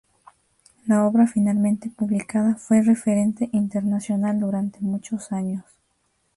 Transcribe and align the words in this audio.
La 0.87 1.05
obra 1.05 1.27
finalmente 1.27 1.91
publicada 1.95 2.55
fue 2.55 2.81
referente 2.81 3.49
internacional 3.53 4.39
durante 4.39 4.79
muchos 4.79 5.31
años. 5.31 5.63